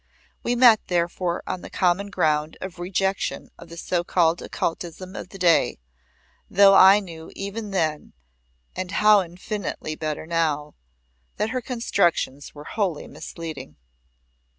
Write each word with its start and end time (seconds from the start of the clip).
We 0.41 0.55
met 0.55 0.87
therefore 0.87 1.43
on 1.45 1.61
the 1.61 1.69
common 1.69 2.09
ground 2.09 2.57
of 2.59 2.79
rejection 2.79 3.51
of 3.59 3.69
the 3.69 3.77
so 3.77 4.03
called 4.03 4.41
occultism 4.41 5.15
of 5.15 5.29
the 5.29 5.37
day, 5.37 5.77
though 6.49 6.73
I 6.73 6.99
knew 6.99 7.31
even 7.35 7.69
then, 7.69 8.13
and 8.75 8.89
how 8.89 9.21
infinitely 9.21 9.93
better 9.95 10.25
now, 10.25 10.73
that 11.37 11.51
her 11.51 11.61
constructions 11.61 12.55
were 12.55 12.63
wholly 12.63 13.07
misleading. 13.07 13.75